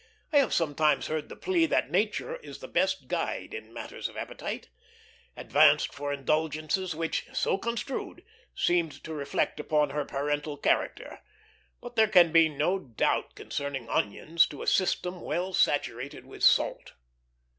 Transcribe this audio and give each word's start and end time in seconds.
I 0.33 0.37
have 0.39 0.51
sometimes 0.51 1.05
heard 1.05 1.29
the 1.29 1.35
plea, 1.35 1.67
that 1.67 1.91
Nature 1.91 2.37
is 2.37 2.57
the 2.57 2.67
best 2.67 3.07
guide 3.07 3.53
in 3.53 3.71
matters 3.71 4.09
of 4.09 4.17
appetite, 4.17 4.67
advanced 5.37 5.93
for 5.93 6.11
indulgences 6.11 6.95
which, 6.95 7.27
so 7.33 7.55
construed, 7.59 8.25
seemed 8.55 9.03
to 9.03 9.13
reflect 9.13 9.59
upon 9.59 9.91
her 9.91 10.03
parental 10.03 10.57
character; 10.57 11.19
but 11.81 11.95
there 11.95 12.07
can 12.07 12.31
be 12.31 12.49
no 12.49 12.79
such 12.79 12.97
doubt 12.97 13.35
concerning 13.35 13.89
onions 13.89 14.47
to 14.47 14.63
a 14.63 14.65
system 14.65 15.21
well 15.21 15.53
saturated 15.53 16.25
with 16.25 16.43
salt. 16.43 16.93